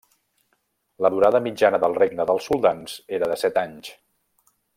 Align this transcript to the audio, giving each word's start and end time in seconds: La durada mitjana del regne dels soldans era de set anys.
La 1.05 1.11
durada 1.15 1.41
mitjana 1.47 1.81
del 1.83 1.97
regne 1.99 2.25
dels 2.31 2.49
soldans 2.49 2.97
era 3.19 3.31
de 3.35 3.39
set 3.43 3.61
anys. 3.65 3.93